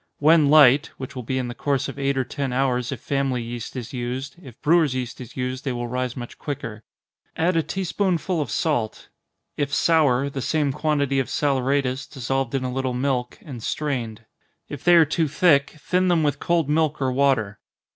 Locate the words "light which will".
0.49-1.21